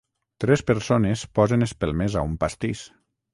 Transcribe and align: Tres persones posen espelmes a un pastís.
Tres 0.45 0.63
persones 0.69 1.23
posen 1.41 1.67
espelmes 1.67 2.17
a 2.17 2.25
un 2.31 2.35
pastís. 2.45 2.83